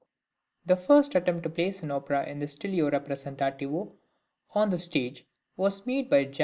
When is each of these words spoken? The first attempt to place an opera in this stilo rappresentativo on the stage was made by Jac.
The 0.65 0.75
first 0.77 1.13
attempt 1.13 1.43
to 1.43 1.49
place 1.51 1.83
an 1.83 1.91
opera 1.91 2.25
in 2.27 2.39
this 2.39 2.53
stilo 2.53 2.89
rappresentativo 2.89 3.91
on 4.55 4.71
the 4.71 4.79
stage 4.79 5.27
was 5.57 5.85
made 5.85 6.09
by 6.09 6.25
Jac. 6.25 6.39